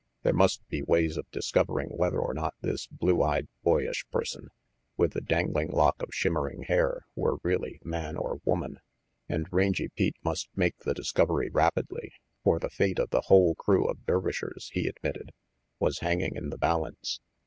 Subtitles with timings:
[0.23, 4.47] There must be ways of discovering whether or not this blue eyed, boyish person,
[4.97, 8.79] with the dangling lock of shimmering hair, were really man or woman.
[9.29, 13.85] And Rangy Pete must make the discovery rapidly, for the fate of the whole crew
[13.85, 15.33] of Dervishers, he admitted,
[15.77, 17.19] was hanging in the balance.